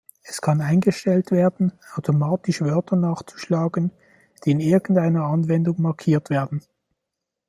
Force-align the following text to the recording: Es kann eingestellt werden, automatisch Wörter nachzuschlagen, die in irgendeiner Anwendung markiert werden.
Es 0.23 0.41
kann 0.41 0.61
eingestellt 0.61 1.29
werden, 1.29 1.73
automatisch 1.93 2.61
Wörter 2.61 2.95
nachzuschlagen, 2.95 3.91
die 4.45 4.49
in 4.49 4.59
irgendeiner 4.59 5.25
Anwendung 5.25 5.79
markiert 5.79 6.31
werden. 6.31 6.65